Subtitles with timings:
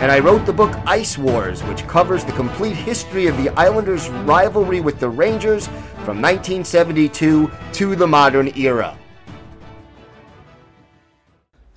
[0.00, 4.08] and I wrote the book Ice Wars, which covers the complete history of the Islanders'
[4.08, 5.66] rivalry with the Rangers
[6.04, 8.96] from 1972 to the modern era.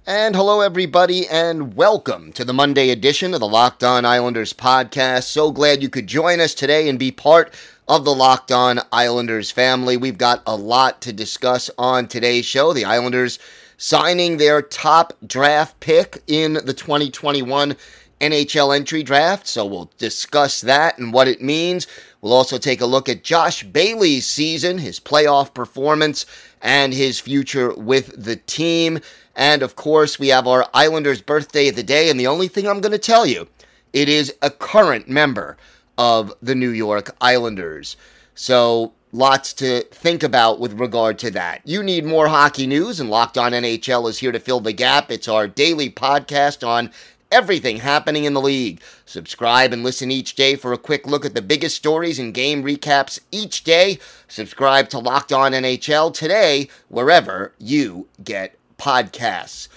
[0.05, 5.23] And hello, everybody, and welcome to the Monday edition of the Locked On Islanders podcast.
[5.23, 7.51] So glad you could join us today and be part
[7.87, 9.97] of the Locked On Islanders family.
[9.97, 12.71] We've got a lot to discuss on today's show.
[12.71, 13.39] The Islanders
[13.81, 17.75] signing their top draft pick in the 2021
[18.21, 19.47] NHL entry draft.
[19.47, 21.87] So we'll discuss that and what it means.
[22.21, 26.25] We'll also take a look at Josh Bailey's season, his playoff performance,
[26.61, 28.99] and his future with the team.
[29.35, 32.09] And of course, we have our Islanders birthday of the day.
[32.09, 33.47] And the only thing I'm going to tell you,
[33.91, 35.57] it is a current member
[35.97, 37.97] of the New York Islanders.
[38.35, 41.61] So lots to think about with regard to that.
[41.65, 45.11] You need more hockey news, and Locked On NHL is here to fill the gap.
[45.11, 46.91] It's our daily podcast on
[47.31, 48.81] everything happening in the league.
[49.05, 52.63] Subscribe and listen each day for a quick look at the biggest stories and game
[52.63, 53.97] recaps each day.
[54.27, 59.67] Subscribe to Locked On NHL today, wherever you get podcasts.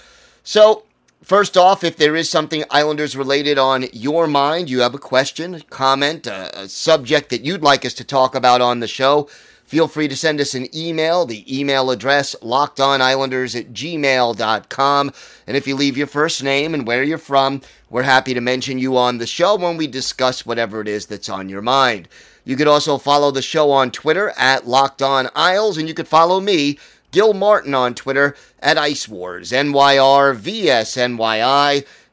[0.43, 0.83] So,
[1.23, 5.61] first off, if there is something Islanders related on your mind, you have a question,
[5.69, 9.29] comment, a, a subject that you'd like us to talk about on the show,
[9.65, 11.25] feel free to send us an email.
[11.25, 15.13] The email address, lockedonislanders at gmail.com.
[15.47, 18.79] And if you leave your first name and where you're from, we're happy to mention
[18.79, 22.07] you on the show when we discuss whatever it is that's on your mind.
[22.45, 26.07] You could also follow the show on Twitter at Locked On Isles, and you could
[26.07, 26.77] follow me,
[27.11, 30.45] Gil Martin, on Twitter at Ice Wars, NYRVSNYI,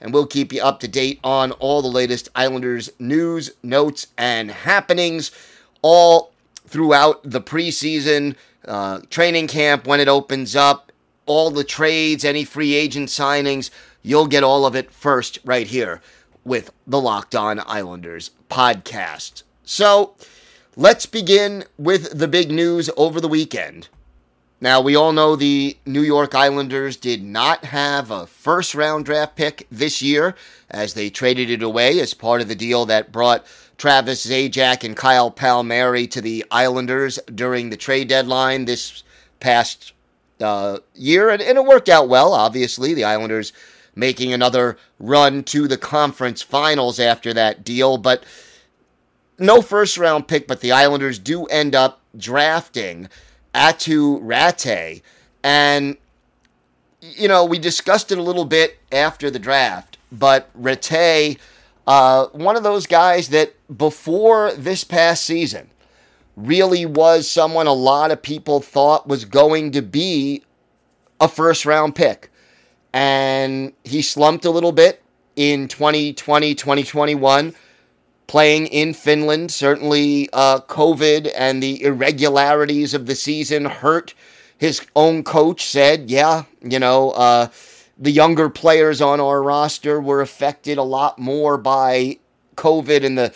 [0.00, 4.50] and we'll keep you up to date on all the latest Islanders news, notes, and
[4.50, 5.30] happenings
[5.82, 6.31] all
[6.72, 8.34] throughout the preseason,
[8.66, 10.90] uh, training camp when it opens up,
[11.26, 13.70] all the trades, any free agent signings.
[14.00, 16.00] You'll get all of it first right here
[16.44, 19.42] with the Locked On Islanders podcast.
[19.64, 20.14] So
[20.74, 23.88] let's begin with the big news over the weekend.
[24.62, 29.34] Now, we all know the New York Islanders did not have a first round draft
[29.34, 30.36] pick this year
[30.70, 33.44] as they traded it away as part of the deal that brought
[33.76, 39.02] Travis Zajac and Kyle Palmieri to the Islanders during the trade deadline this
[39.40, 39.94] past
[40.40, 41.28] uh, year.
[41.30, 42.94] And, and it worked out well, obviously.
[42.94, 43.52] The Islanders
[43.96, 47.98] making another run to the conference finals after that deal.
[47.98, 48.22] But
[49.40, 53.08] no first round pick, but the Islanders do end up drafting
[53.54, 55.02] Aatu Raty.
[55.42, 55.96] And,
[57.00, 61.38] you know, we discussed it a little bit after the draft, but Rate,
[61.86, 65.70] uh, one of those guys that before this past season
[66.36, 70.42] really was someone a lot of people thought was going to be
[71.20, 72.30] a first round pick.
[72.92, 75.02] And he slumped a little bit
[75.36, 77.54] in 2020, 2021
[78.32, 79.50] playing in Finland.
[79.50, 84.14] Certainly, uh, COVID and the irregularities of the season hurt.
[84.56, 87.48] His own coach said, yeah, you know, uh,
[87.98, 92.20] the younger players on our roster were affected a lot more by
[92.56, 93.34] COVID and the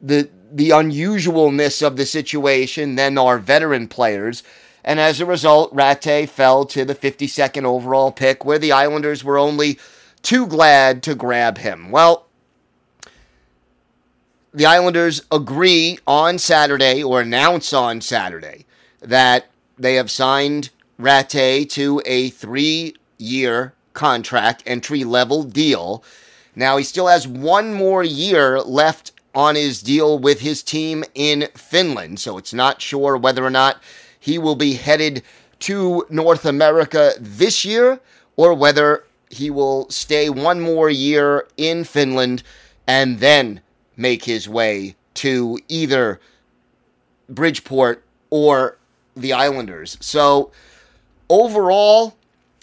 [0.00, 4.42] the the unusualness of the situation than our veteran players.
[4.82, 9.36] And as a result, Raty fell to the 52nd overall pick, where the Islanders were
[9.36, 9.78] only
[10.22, 11.90] too glad to grab him.
[11.90, 12.27] Well,
[14.52, 18.66] the Islanders agree on Saturday or announce on Saturday
[19.00, 19.46] that
[19.78, 26.02] they have signed Raty to a three year contract, entry level deal.
[26.54, 31.48] Now, he still has one more year left on his deal with his team in
[31.54, 33.80] Finland, so it's not sure whether or not
[34.18, 35.22] he will be headed
[35.60, 38.00] to North America this year
[38.36, 42.42] or whether he will stay one more year in Finland
[42.86, 43.60] and then
[43.98, 46.20] make his way to either
[47.28, 48.78] Bridgeport or
[49.14, 49.98] the Islanders.
[50.00, 50.50] So
[51.28, 52.16] overall,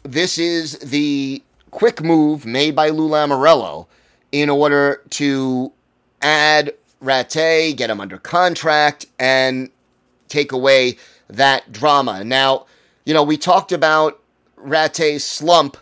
[0.03, 3.85] this is the quick move made by Lou Lamoriello
[4.31, 5.71] in order to
[6.21, 6.73] add
[7.03, 9.69] Raty, get him under contract, and
[10.29, 10.97] take away
[11.29, 12.23] that drama.
[12.23, 12.65] Now,
[13.05, 14.21] you know, we talked about
[14.57, 15.77] Raty's slump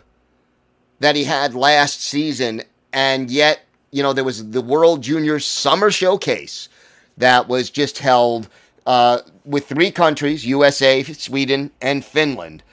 [0.98, 2.62] that he had last season,
[2.92, 3.60] and yet,
[3.94, 6.68] you know, there was the World Junior Summer Showcase
[7.16, 8.48] that was just held
[8.86, 12.64] uh, with three countries USA, Sweden, and Finland.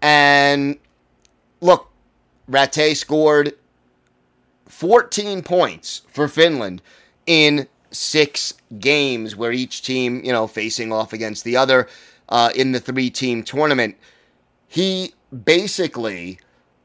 [0.00, 0.78] And
[1.60, 1.90] look,
[2.48, 3.54] Raty scored
[4.68, 6.82] 14 points for Finland
[7.26, 11.88] in six games, where each team, you know, facing off against the other
[12.28, 13.96] uh, in the three team tournament.
[14.68, 15.14] He
[15.44, 16.38] basically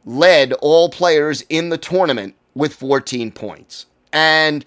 [0.05, 3.85] led all players in the tournament with 14 points.
[4.11, 4.65] And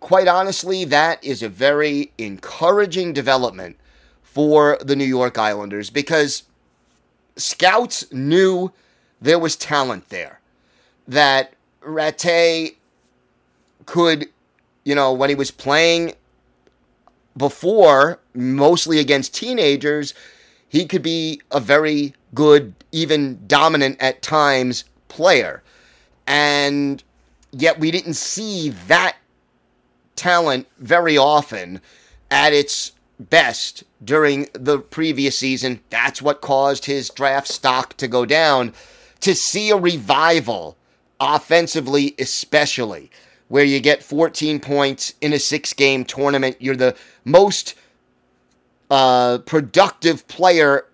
[0.00, 3.76] quite honestly, that is a very encouraging development
[4.22, 6.44] for the New York Islanders because
[7.36, 8.72] scouts knew
[9.20, 10.40] there was talent there.
[11.08, 12.76] That Raty
[13.84, 14.26] could,
[14.84, 16.14] you know, when he was playing
[17.36, 20.14] before, mostly against teenagers,
[20.68, 25.62] he could be a very good, even dominant at times player.
[26.26, 27.02] And
[27.52, 29.16] yet we didn't see that
[30.16, 31.80] talent very often
[32.30, 35.80] at its best during the previous season.
[35.90, 38.72] That's what caused his draft stock to go down.
[39.20, 40.76] To see a revival,
[41.20, 43.10] offensively especially,
[43.48, 47.74] where you get 14 points in a six game tournament, you're the most
[48.90, 50.86] uh, productive player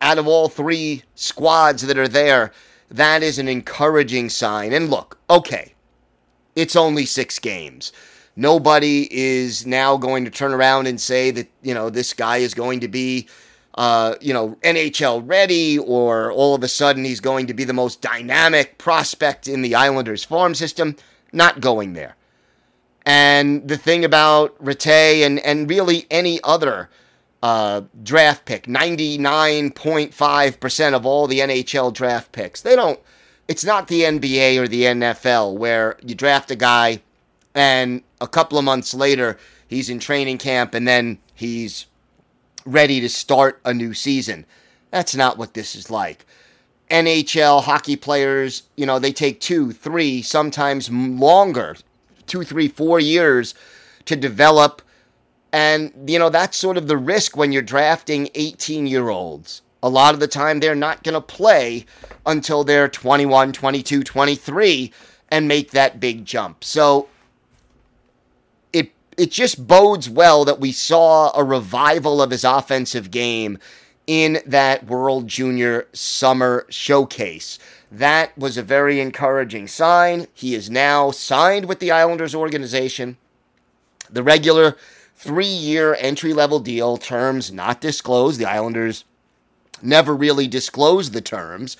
[0.00, 2.52] out of all three squads that are there.
[2.90, 4.72] That is an encouraging sign.
[4.72, 5.74] And look, okay,
[6.54, 7.92] it's only six games.
[8.36, 12.52] Nobody is now going to turn around and say that, you know, this guy is
[12.52, 13.28] going to be,
[13.76, 17.72] uh, you know, NHL ready or all of a sudden he's going to be the
[17.72, 20.96] most dynamic prospect in the Islanders farm system.
[21.32, 22.16] Not going there.
[23.06, 26.90] And the thing about Raty and, and really any other
[27.42, 33.00] uh, draft pick, 99.5% of all the NHL draft picks, they don't,
[33.48, 37.00] it's not the NBA or the NFL where you draft a guy
[37.54, 41.86] and a couple of months later, he's in training camp and then he's
[42.66, 44.44] ready to start a new season.
[44.90, 46.26] That's not what this is like.
[46.90, 51.76] NHL hockey players, you know, they take two, three, sometimes longer,
[52.26, 53.54] two, three, four years
[54.04, 54.82] to develop.
[55.56, 59.62] And, you know, that's sort of the risk when you're drafting 18 year olds.
[59.82, 61.86] A lot of the time, they're not going to play
[62.26, 64.92] until they're 21, 22, 23
[65.30, 66.62] and make that big jump.
[66.62, 67.08] So
[68.74, 73.58] it it just bodes well that we saw a revival of his offensive game
[74.06, 77.58] in that World Junior Summer Showcase.
[77.90, 80.26] That was a very encouraging sign.
[80.34, 83.16] He is now signed with the Islanders organization.
[84.10, 84.76] The regular
[85.16, 88.38] three year entry level deal, terms not disclosed.
[88.38, 89.04] The Islanders
[89.82, 91.76] never really disclose the terms,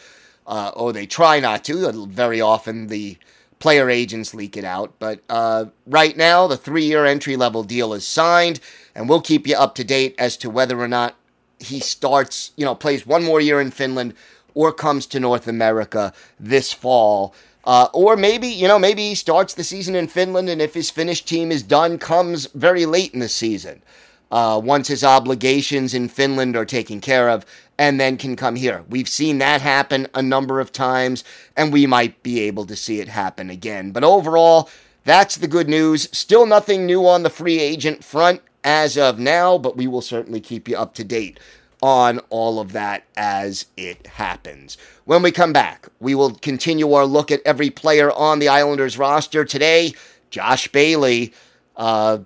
[0.47, 2.07] uh, or they try not to.
[2.07, 3.17] Very often, the
[3.59, 4.95] player agents leak it out.
[4.99, 8.61] But uh, right now, the three year entry level deal is signed,
[8.95, 11.15] and we'll keep you up to date as to whether or not
[11.59, 14.15] he starts, you know, plays one more year in Finland
[14.55, 17.35] or comes to North America this fall.
[17.67, 20.89] Uh, or maybe, you know, maybe he starts the season in Finland, and if his
[20.89, 23.83] Finnish team is done, comes very late in the season.
[24.31, 27.45] Uh, once his obligations in Finland are taken care of,
[27.79, 28.85] and then can come here.
[28.89, 31.25] We've seen that happen a number of times,
[31.57, 33.91] and we might be able to see it happen again.
[33.91, 34.69] But overall,
[35.05, 36.09] that's the good news.
[36.17, 40.41] Still nothing new on the free agent front as of now, but we will certainly
[40.41, 41.39] keep you up to date
[41.83, 44.77] on all of that as it happens.
[45.05, 48.99] When we come back, we will continue our look at every player on the Islanders
[48.99, 49.45] roster.
[49.45, 49.95] Today,
[50.31, 51.33] Josh Bailey.
[51.77, 52.19] Uh,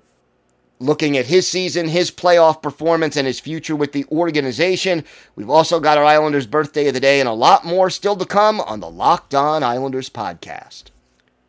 [0.80, 5.04] looking at his season, his playoff performance, and his future with the organization.
[5.37, 8.25] We've also got our Islanders birthday of the day and a lot more still to
[8.25, 10.85] come on the Locked On Islanders podcast.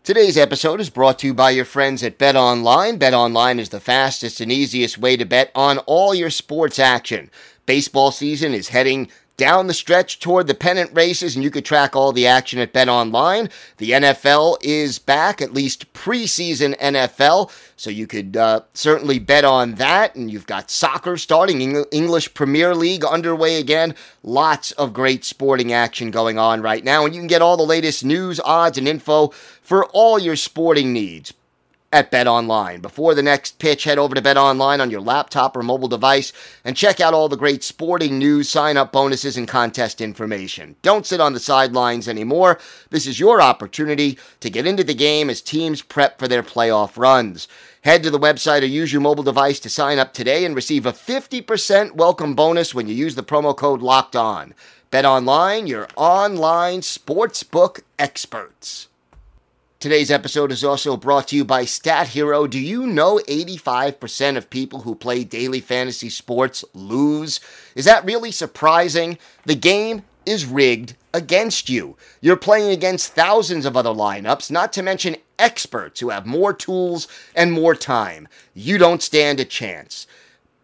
[0.03, 2.98] Today's episode is brought to you by your friends at Bet Online.
[2.98, 7.29] Bet Online is the fastest and easiest way to bet on all your sports action.
[7.65, 9.10] Baseball season is heading
[9.41, 12.74] down the stretch toward the pennant races, and you could track all the action at
[12.74, 13.50] Bet Online.
[13.77, 19.74] The NFL is back, at least preseason NFL, so you could uh, certainly bet on
[19.75, 20.15] that.
[20.15, 23.96] And you've got soccer starting, English Premier League underway again.
[24.22, 27.63] Lots of great sporting action going on right now, and you can get all the
[27.63, 29.30] latest news, odds, and info
[29.63, 31.34] for all your sporting needs
[31.91, 32.81] at BetOnline.
[32.81, 36.31] Before the next pitch, head over to BetOnline on your laptop or mobile device
[36.63, 40.75] and check out all the great sporting news, sign up bonuses, and contest information.
[40.81, 42.60] Don't sit on the sidelines anymore.
[42.89, 46.98] This is your opportunity to get into the game as teams prep for their playoff
[46.98, 47.48] runs.
[47.83, 50.86] Head to the website or use your mobile device to sign up today and receive
[50.86, 54.53] a 50% welcome bonus when you use the promo code LOCKED ON.
[54.91, 58.88] BetOnline, your online sportsbook experts.
[59.81, 62.45] Today's episode is also brought to you by Stat Hero.
[62.45, 67.39] Do you know 85% of people who play daily fantasy sports lose?
[67.73, 69.17] Is that really surprising?
[69.47, 71.97] The game is rigged against you.
[72.21, 77.07] You're playing against thousands of other lineups, not to mention experts who have more tools
[77.35, 78.27] and more time.
[78.53, 80.05] You don't stand a chance.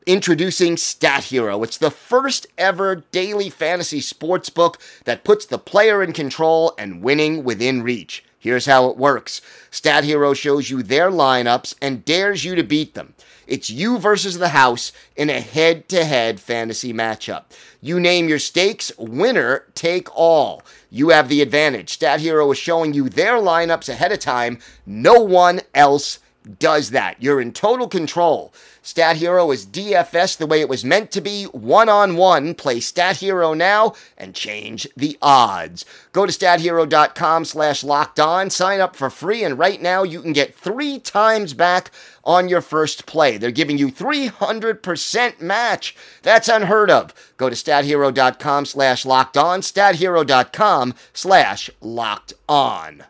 [0.06, 1.64] Introducing Stat Hero.
[1.64, 7.02] It's the first ever daily fantasy sports book that puts the player in control and
[7.02, 8.24] winning within reach.
[8.48, 12.94] Here's how it works Stat Hero shows you their lineups and dares you to beat
[12.94, 13.14] them.
[13.46, 17.44] It's you versus the house in a head to head fantasy matchup.
[17.82, 20.64] You name your stakes, winner take all.
[20.90, 21.90] You have the advantage.
[21.90, 24.60] Stat Hero is showing you their lineups ahead of time.
[24.86, 26.20] No one else
[26.58, 27.22] does that.
[27.22, 28.54] You're in total control.
[28.88, 32.56] Stat Hero is DFS the way it was meant to be, one on one.
[32.56, 35.84] Play Stat Hero now and change the odds.
[36.14, 40.32] Go to stathero.com slash locked on, sign up for free, and right now you can
[40.32, 41.92] get three times back
[42.24, 43.38] on your first play.
[43.38, 45.94] They're giving you 300% match.
[46.22, 47.14] That's unheard of.
[47.36, 53.04] Go to stathero.com slash locked on, stathero.com slash locked on.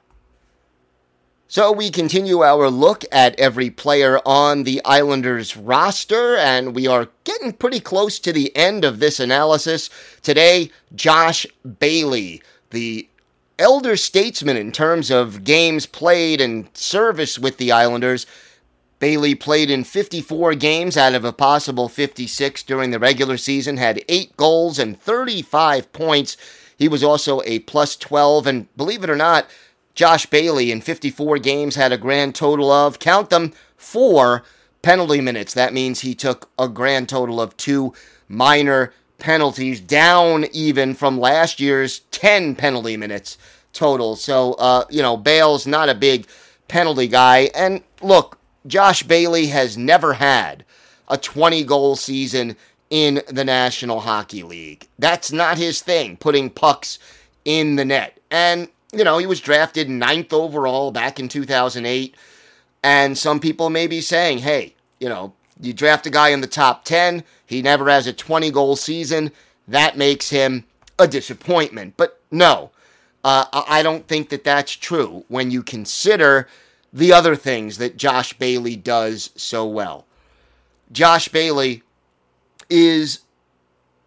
[1.50, 7.08] So we continue our look at every player on the Islanders roster, and we are
[7.24, 9.90] getting pretty close to the end of this analysis.
[10.22, 11.46] Today, Josh
[11.80, 13.08] Bailey, the
[13.58, 18.26] elder statesman in terms of games played and service with the Islanders.
[19.00, 24.04] Bailey played in 54 games out of a possible 56 during the regular season, had
[24.10, 26.36] 8 goals and 35 points.
[26.78, 29.48] He was also a plus 12, and believe it or not,
[29.98, 34.44] Josh Bailey in 54 games had a grand total of, count them, four
[34.84, 35.56] penalty minutes.
[35.56, 37.94] That means he took a grand total of two
[38.30, 43.40] minor penalties, down even from last year's 10 penalty minutes
[43.74, 44.16] total.
[44.16, 46.28] So, uh, you know, Bale's not a big
[46.68, 47.50] penalty guy.
[47.56, 48.38] And look,
[48.68, 50.64] Josh Bailey has never had
[51.08, 52.56] a 20 goal season
[52.92, 54.88] in the National Hockey League.
[55.00, 57.00] That's not his thing, putting pucks
[57.46, 58.20] in the net.
[58.30, 62.16] And you know, he was drafted ninth overall back in 2008.
[62.84, 66.48] And some people may be saying, hey, you know, you draft a guy in the
[66.48, 69.32] top 10, he never has a 20 goal season.
[69.68, 70.66] That makes him
[71.00, 71.96] a disappointment.
[71.98, 72.72] But no,
[73.24, 76.48] uh, I don't think that that's true when you consider
[76.94, 80.06] the other things that Josh Bailey does so well.
[80.92, 81.84] Josh Bailey
[82.70, 83.20] is,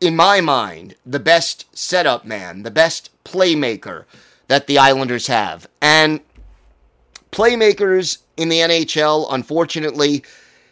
[0.00, 4.04] in my mind, the best setup man, the best playmaker
[4.50, 5.68] that the Islanders have.
[5.80, 6.18] And
[7.30, 10.24] playmakers in the NHL, unfortunately,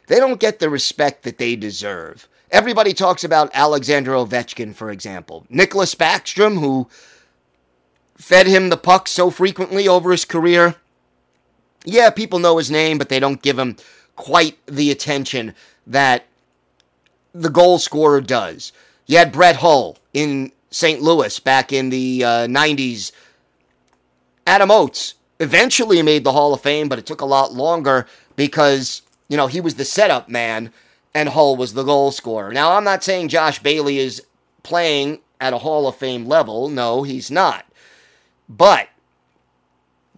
[0.09, 2.27] they don't get the respect that they deserve.
[2.51, 5.47] Everybody talks about Alexander Ovechkin, for example.
[5.49, 6.89] Nicklas Backstrom, who
[8.17, 10.75] fed him the puck so frequently over his career.
[11.85, 13.77] Yeah, people know his name, but they don't give him
[14.17, 15.55] quite the attention
[15.87, 16.25] that
[17.33, 18.73] the goal scorer does.
[19.07, 21.01] You had Brett Hull in St.
[21.01, 23.13] Louis back in the uh, 90s
[24.49, 29.03] Adam Oates eventually made the Hall of Fame, but it took a lot longer because,
[29.29, 30.73] you know, he was the setup man
[31.15, 32.51] and Hull was the goal scorer.
[32.51, 34.23] Now, I'm not saying Josh Bailey is
[34.63, 36.71] playing at a Hall of Fame level.
[36.71, 37.67] No, he's not.
[38.49, 38.89] But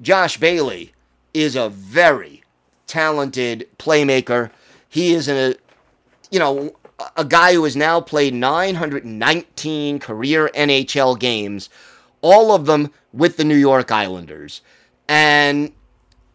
[0.00, 0.92] Josh Bailey
[1.34, 2.44] is a very
[2.86, 4.52] talented playmaker.
[4.88, 5.56] He is a,
[6.30, 6.76] you know,
[7.16, 11.68] a guy who has now played 919 career NHL games
[12.22, 14.60] all of them with the New York Islanders.
[15.08, 15.72] And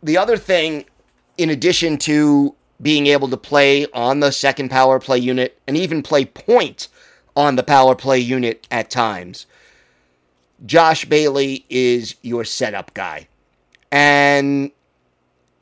[0.04, 0.86] the other thing,
[1.38, 6.04] in addition to being able to play on the second power play unit and even
[6.04, 6.88] play point
[7.36, 9.46] on the power play unit at times,
[10.66, 13.28] Josh Bailey is your setup guy.
[13.92, 14.72] And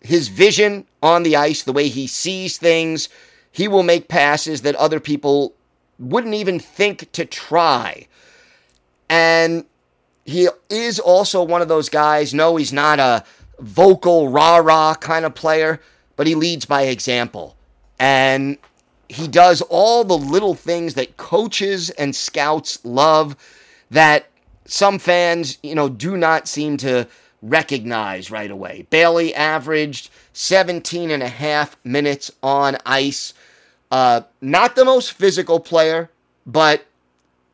[0.02, 3.10] his vision on the ice, the way he sees things,
[3.52, 5.54] he will make passes that other people
[6.00, 8.08] wouldn't even think to try.
[9.10, 9.66] And
[10.26, 12.34] he is also one of those guys.
[12.34, 13.24] No, he's not a
[13.60, 15.80] vocal rah rah kind of player,
[16.16, 17.56] but he leads by example.
[18.00, 18.58] And
[19.10, 23.36] he does all the little things that coaches and scouts love
[23.92, 24.28] that
[24.66, 27.08] some fans, you know, do not seem to
[27.42, 28.88] recognize right away.
[28.90, 33.34] Bailey averaged 17 and a half minutes on ice.
[33.92, 36.10] Uh, not the most physical player,
[36.46, 36.86] but,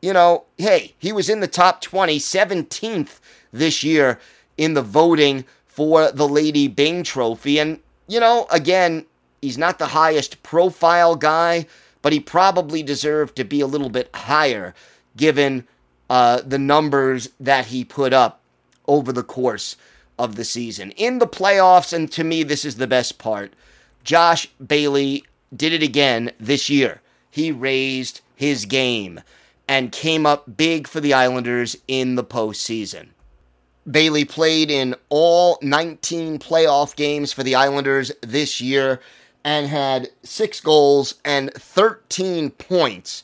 [0.02, 3.20] you know, hey, he was in the top 20, 17th
[3.52, 4.18] this year
[4.56, 7.58] in the voting for the Lady Byng Trophy.
[7.58, 9.06] And, you know, again,
[9.40, 11.66] he's not the highest profile guy,
[12.02, 14.74] but he probably deserved to be a little bit higher
[15.16, 15.66] given
[16.08, 18.40] uh, the numbers that he put up
[18.86, 19.76] over the course
[20.18, 20.90] of the season.
[20.92, 23.52] In the playoffs, and to me, this is the best part,
[24.02, 27.00] Josh Bailey did it again this year.
[27.30, 29.20] He raised his game
[29.70, 33.06] and came up big for the Islanders in the postseason.
[33.88, 39.00] Bailey played in all 19 playoff games for the Islanders this year
[39.44, 43.22] and had six goals and 13 points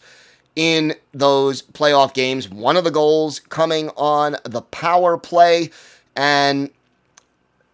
[0.55, 2.49] in those playoff games.
[2.49, 5.71] One of the goals coming on the power play,
[6.15, 6.71] and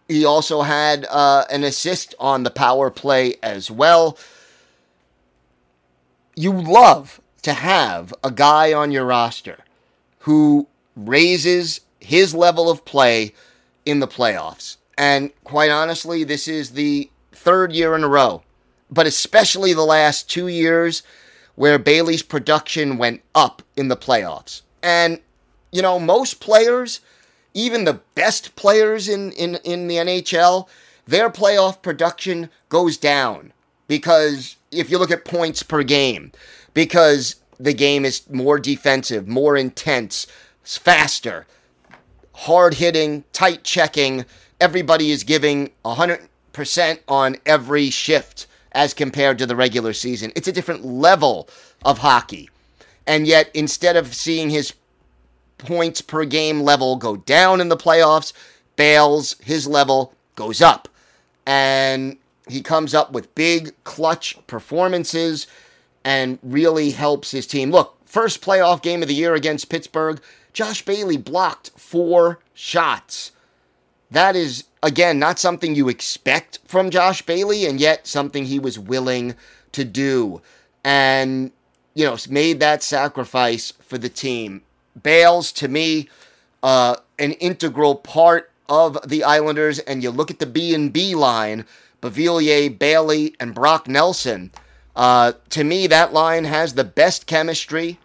[0.07, 4.17] he also had uh, an assist on the power play as well.
[6.35, 9.59] You love to have a guy on your roster
[10.19, 13.33] who raises his level of play
[13.85, 14.77] in the playoffs.
[14.97, 18.43] And quite honestly, this is the third year in a row,
[18.89, 21.03] but especially the last two years
[21.55, 24.61] where Bailey's production went up in the playoffs.
[24.81, 25.19] And,
[25.71, 27.01] you know, most players,
[27.53, 30.67] even the best players in, in, in the NHL,
[31.05, 33.51] their playoff production goes down
[33.87, 36.31] because if you look at points per game,
[36.73, 40.27] because the game is more defensive, more intense,
[40.63, 41.45] faster,
[42.33, 44.25] hard hitting, tight checking.
[44.59, 50.31] Everybody is giving 100% on every shift as compared to the regular season.
[50.35, 51.47] It's a different level
[51.85, 52.49] of hockey.
[53.05, 54.73] And yet, instead of seeing his
[55.57, 58.33] points per game level go down in the playoffs,
[58.75, 60.87] Bales, his level goes up.
[61.45, 62.17] And
[62.49, 65.47] he comes up with big clutch performances
[66.03, 67.71] and really helps his team.
[67.71, 73.31] Look, first playoff game of the year against Pittsburgh, Josh Bailey blocked four shots.
[74.11, 78.77] That is, again, not something you expect from Josh Bailey, and yet something he was
[78.77, 79.33] willing
[79.71, 80.41] to do.
[80.83, 81.51] And,
[81.95, 84.61] you know, made that sacrifice for the team.
[85.01, 86.09] Bales, to me,
[86.61, 91.15] uh, an integral part of the Islanders, and you look at the B and B
[91.15, 91.65] line,
[92.03, 94.51] Beauvillier, Bailey, and Brock Nelson.
[94.95, 97.97] Uh, to me, that line has the best chemistry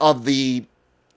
[0.00, 0.64] of the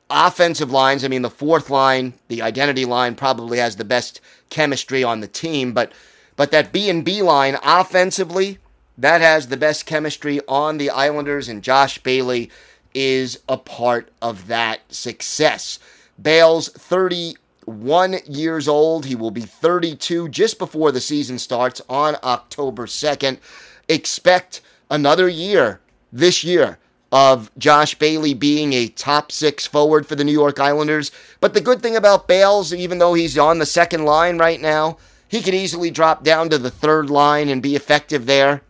[0.10, 1.04] offensive lines.
[1.04, 5.28] I mean, the fourth line, the identity line, probably has the best chemistry on the
[5.28, 5.92] team, but
[6.38, 8.58] but that B and B line offensively,
[8.98, 12.50] that has the best chemistry on the Islanders, and Josh Bailey
[12.94, 15.80] is a part of that success.
[16.20, 16.70] Bales,
[17.66, 19.06] 31 years old.
[19.06, 23.38] He will be 32 just before the season starts on October 2nd.
[23.88, 26.78] Expect another year this year
[27.12, 31.12] of Josh Bailey being a top six forward for the New York Islanders.
[31.40, 34.98] But the good thing about Bales, even though he's on the second line right now,
[35.28, 38.62] he could easily drop down to the third line and be effective there.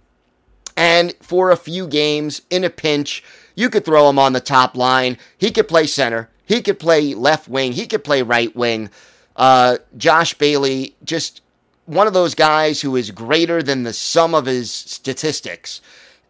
[0.75, 3.23] And for a few games in a pinch,
[3.56, 5.17] you could throw him on the top line.
[5.38, 6.30] He could play center.
[6.45, 7.71] He could play left wing.
[7.71, 8.89] He could play right wing.
[9.36, 11.41] Uh, Josh Bailey, just
[11.86, 15.82] one of those guys who is greater than the sum of his statistics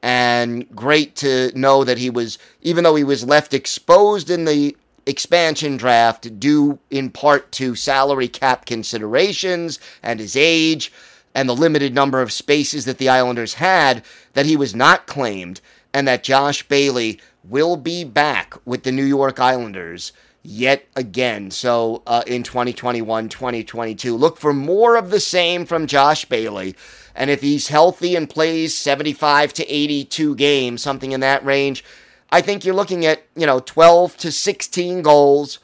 [0.04, 4.76] and great to know that he was, even though he was left exposed in the
[5.06, 10.92] expansion draft due in part to salary cap considerations and his age
[11.34, 15.62] and the limited number of spaces that the Islanders had, that he was not claimed,
[15.94, 21.52] and that Josh Bailey will be back with the New York Islanders yet again.
[21.52, 26.76] So uh, in 2021 2022, look for more of the same from Josh Bailey.
[27.16, 31.84] And if he's healthy and plays 75 to 82 games, something in that range,
[32.32, 35.60] I think you're looking at, you know, 12 to 16 goals,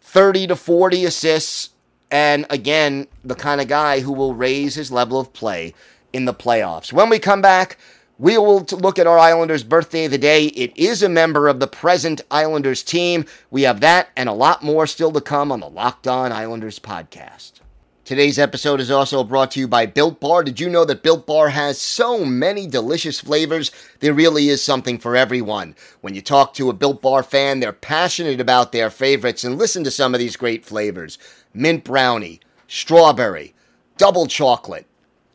[0.00, 1.70] 30 to 40 assists,
[2.10, 5.74] and again, the kind of guy who will raise his level of play
[6.12, 6.92] in the playoffs.
[6.92, 7.76] When we come back,
[8.18, 10.46] we will look at our Islanders' birthday of the day.
[10.46, 13.26] It is a member of the present Islanders team.
[13.50, 16.78] We have that and a lot more still to come on the Locked On Islanders
[16.78, 17.60] podcast.
[18.06, 20.44] Today's episode is also brought to you by Built Bar.
[20.44, 23.72] Did you know that Built Bar has so many delicious flavors?
[23.98, 25.74] There really is something for everyone.
[26.00, 29.82] When you talk to a Built Bar fan, they're passionate about their favorites and listen
[29.84, 31.18] to some of these great flavors
[31.52, 33.54] mint brownie, strawberry,
[33.98, 34.86] double chocolate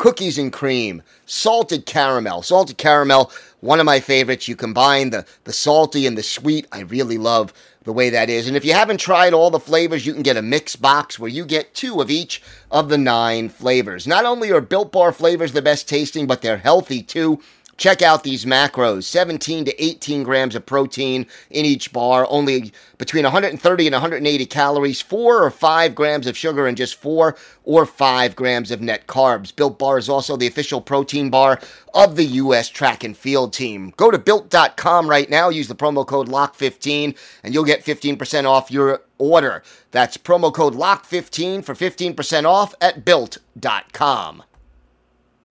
[0.01, 2.41] cookies and cream, salted caramel.
[2.41, 4.47] Salted caramel, one of my favorites.
[4.47, 6.65] You combine the, the salty and the sweet.
[6.71, 8.47] I really love the way that is.
[8.47, 11.29] And if you haven't tried all the flavors, you can get a mix box where
[11.29, 14.07] you get two of each of the nine flavors.
[14.07, 17.39] Not only are Built Bar flavors the best tasting, but they're healthy too.
[17.81, 23.23] Check out these macros 17 to 18 grams of protein in each bar, only between
[23.23, 28.35] 130 and 180 calories, 4 or 5 grams of sugar, and just 4 or 5
[28.35, 29.55] grams of net carbs.
[29.55, 31.59] Built Bar is also the official protein bar
[31.95, 32.69] of the U.S.
[32.69, 33.95] track and field team.
[33.97, 38.69] Go to built.com right now, use the promo code LOCK15, and you'll get 15% off
[38.69, 39.63] your order.
[39.89, 44.43] That's promo code LOCK15 for 15% off at built.com.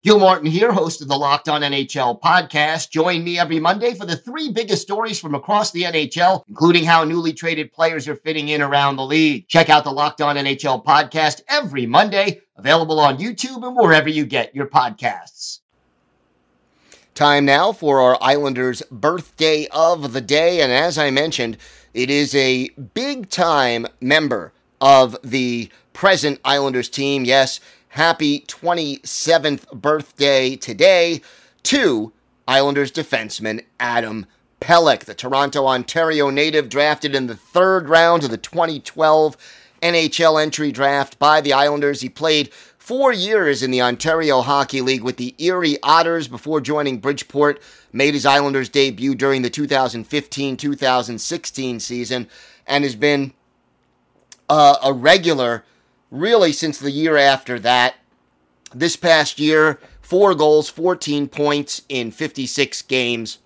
[0.02, 2.88] Gil Martin here, host of the Locked On NHL podcast.
[2.88, 7.04] Join me every Monday for the three biggest stories from across the NHL, including how
[7.04, 9.46] newly traded players are fitting in around the league.
[9.46, 14.24] Check out the Locked On NHL podcast every Monday, available on YouTube and wherever you
[14.24, 15.60] get your podcasts.
[17.14, 20.62] Time now for our Islanders' birthday of the day.
[20.62, 21.58] And as I mentioned,
[21.92, 27.26] it is a big time member of the present Islanders team.
[27.26, 27.60] Yes,
[27.90, 31.20] happy 27th birthday today
[31.64, 32.12] to
[32.46, 34.26] Islanders defenseman Adam
[34.61, 39.37] Pelech, the Toronto, Ontario native drafted in the third round of the 2012
[39.83, 42.00] NHL entry draft by the Islanders.
[42.00, 46.98] He played four years in the Ontario Hockey League with the Erie Otters before joining
[46.98, 47.61] Bridgeport.
[47.92, 52.29] Made his Islanders debut during the 2015 2016 season
[52.68, 53.33] and has been
[54.48, 55.64] uh, a regular
[56.11, 57.94] really since the year after that.
[58.75, 63.38] This past year, four goals, 14 points in 56 games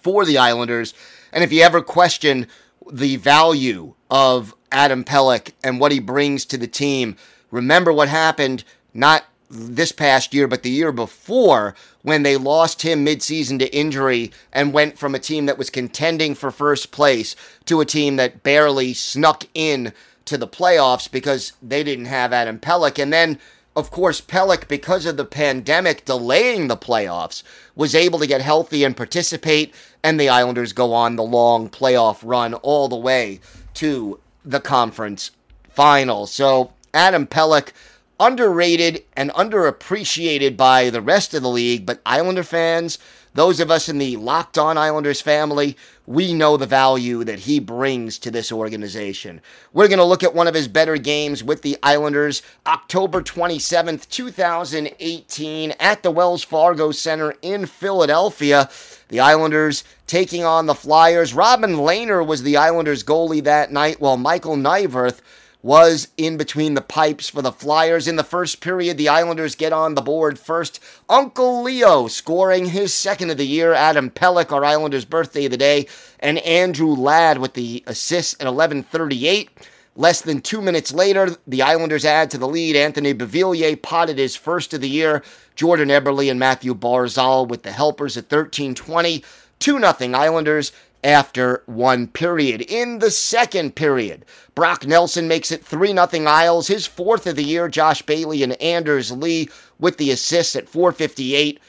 [0.00, 0.94] for the Islanders.
[1.32, 2.46] And if you ever question
[2.90, 7.16] the value of Adam Pelech and what he brings to the team,
[7.50, 13.04] remember what happened not this past year, but the year before when they lost him
[13.04, 17.80] midseason to injury and went from a team that was contending for first place to
[17.80, 19.92] a team that barely snuck in
[20.32, 22.98] to the playoffs because they didn't have Adam Pelech.
[22.98, 23.38] And then,
[23.76, 27.42] of course, Pelech, because of the pandemic delaying the playoffs,
[27.76, 32.20] was able to get healthy and participate, and the Islanders go on the long playoff
[32.22, 33.40] run all the way
[33.74, 35.32] to the conference
[35.68, 36.26] final.
[36.26, 37.72] So, Adam Pelech,
[38.18, 42.98] underrated and underappreciated by the rest of the league, but Islander fans,
[43.34, 45.76] those of us in the Locked On Islanders family,
[46.12, 49.40] we know the value that he brings to this organization.
[49.72, 54.08] We're going to look at one of his better games with the Islanders, October 27th,
[54.10, 58.68] 2018, at the Wells Fargo Center in Philadelphia.
[59.08, 61.32] The Islanders taking on the Flyers.
[61.32, 65.22] Robin Lehner was the Islanders goalie that night, while Michael Neuvirth
[65.62, 68.08] was in between the pipes for the Flyers.
[68.08, 70.80] In the first period, the Islanders get on the board first.
[71.08, 73.72] Uncle Leo scoring his second of the year.
[73.72, 75.86] Adam Pelech, our Islanders' birthday of the day,
[76.18, 79.50] and Andrew Ladd with the assist at 11:38.
[79.94, 82.76] Less than two minutes later, the Islanders add to the lead.
[82.76, 85.22] Anthony Beauvillier potted his first of the year.
[85.54, 89.22] Jordan Eberle and Matthew Barzal with the helpers at 13:20.
[89.58, 90.72] 2 0 Islanders
[91.04, 92.60] after one period.
[92.62, 97.44] In the second period, Brock Nelson makes it 3 0 Isles, his fourth of the
[97.44, 97.68] year.
[97.68, 101.60] Josh Bailey and Anders Lee with the assist at 458.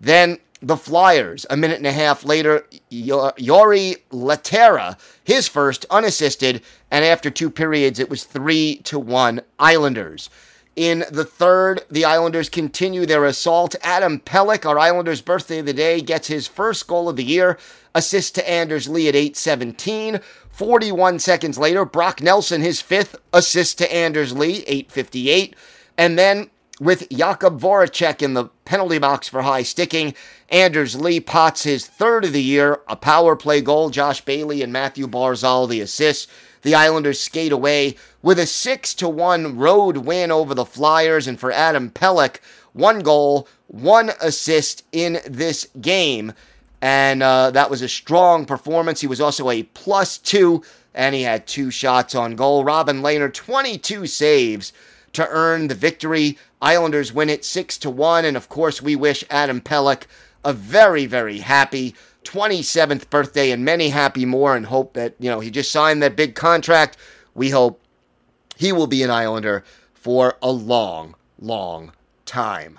[0.00, 7.04] Then the Flyers, a minute and a half later, Jori Lehtera, his first unassisted, and
[7.04, 10.28] after two periods, it was 3 to 1 Islanders.
[10.76, 13.74] In the third, the Islanders continue their assault.
[13.82, 17.58] Adam Pelech, our Islanders' birthday of the day, gets his first goal of the year.
[17.94, 20.20] Assist to Anders Lee at 8:17.
[20.50, 25.54] 41 seconds later, Brock Nelson his fifth assist to Anders Lee, 8:58,
[25.96, 26.50] and then
[26.80, 30.14] with Jakub Voracek in the penalty box for high sticking,
[30.48, 33.90] Anders Lee pots his third of the year, a power play goal.
[33.90, 36.26] Josh Bailey and Matthew Barzal the assists.
[36.62, 41.38] The Islanders skate away with a 6 to 1 road win over the Flyers and
[41.38, 42.36] for Adam Pelech,
[42.72, 46.32] one goal, one assist in this game.
[46.82, 49.00] And uh, that was a strong performance.
[49.00, 50.62] He was also a plus two,
[50.94, 52.64] and he had two shots on goal.
[52.64, 54.72] Robin Lehner, 22 saves
[55.12, 56.38] to earn the victory.
[56.62, 58.24] Islanders win it 6 to 1.
[58.24, 60.04] And of course, we wish Adam Pelech
[60.44, 65.40] a very, very happy 27th birthday and many happy more and hope that, you know,
[65.40, 66.96] he just signed that big contract.
[67.34, 67.80] We hope
[68.56, 69.64] he will be an Islander
[69.94, 71.92] for a long, long
[72.26, 72.78] time.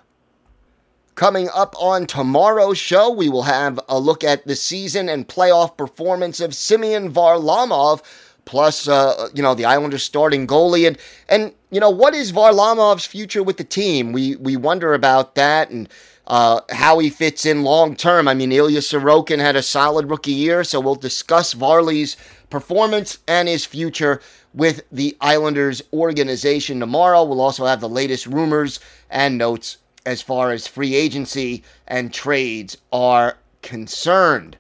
[1.16, 5.76] Coming up on tomorrow's show, we will have a look at the season and playoff
[5.78, 8.02] performance of Semyon Varlamov.
[8.46, 10.98] plus uh, you know the Islanders starting goalie and
[11.30, 14.14] and you know what is Varlamov's future with the team?
[14.14, 15.90] We we wonder about that and
[16.28, 18.28] uh, how he fits in long term.
[18.28, 22.16] I mean, Ilya Sorokin had a solid rookie year, so we'll discuss Varley's
[22.50, 24.22] performance and his future
[24.54, 27.24] with the Islanders organization tomorrow.
[27.24, 32.78] We'll also have the latest rumors and notes as far as free agency and trades
[32.92, 34.58] are concerned.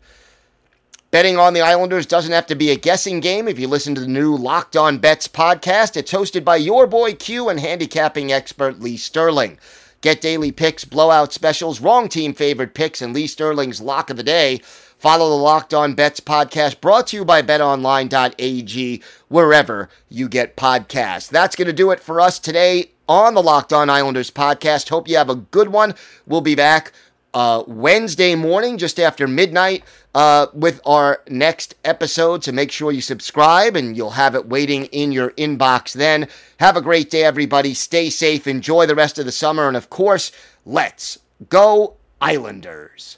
[1.11, 4.01] Betting on the Islanders doesn't have to be a guessing game if you listen to
[4.01, 5.97] the new Locked On Bets podcast.
[5.97, 9.59] It's hosted by your boy Q and handicapping expert Lee Sterling.
[9.99, 14.23] Get daily picks, blowout specials, wrong team favorite picks, and Lee Sterling's lock of the
[14.23, 14.61] day.
[14.97, 21.27] Follow the Locked On Bets podcast brought to you by betonline.ag wherever you get podcasts.
[21.27, 24.89] That's going to do it for us today on the Locked On Islanders podcast.
[24.89, 25.95] Hope you have a good one.
[26.25, 26.91] We'll be back
[27.33, 29.83] uh, Wednesday morning, just after midnight,
[30.13, 32.43] uh, with our next episode.
[32.43, 36.27] So make sure you subscribe and you'll have it waiting in your inbox then.
[36.59, 37.73] Have a great day, everybody.
[37.73, 38.47] Stay safe.
[38.47, 39.67] Enjoy the rest of the summer.
[39.67, 40.31] And of course,
[40.65, 43.17] let's go, Islanders.